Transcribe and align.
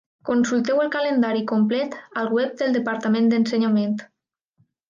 Consulteu 0.27 0.79
el 0.85 0.89
calendari 0.95 1.43
complet 1.51 1.99
al 2.23 2.33
web 2.39 2.57
del 2.63 2.75
Departament 2.81 3.33
d'Ensenyament. 3.35 3.97